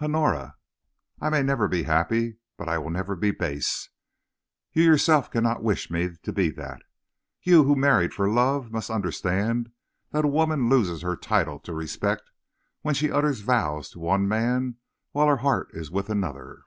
[0.00, 0.58] "Honora!"
[1.20, 3.88] "I may never be happy, but I will never be base.
[4.72, 6.82] You yourself cannot wish me to be that.
[7.42, 9.72] You, who married for love, must understand
[10.12, 12.30] that a woman loses her title to respect
[12.82, 14.76] when she utters vows to one man
[15.10, 16.62] while her heart is with another."